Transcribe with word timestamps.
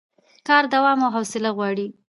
کار 0.47 0.63
دوام 0.73 0.99
او 1.05 1.11
حوصله 1.15 1.49
غواړي 1.57 1.87